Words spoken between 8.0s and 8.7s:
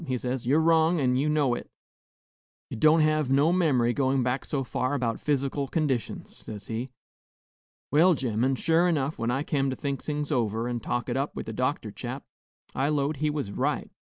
gemmen,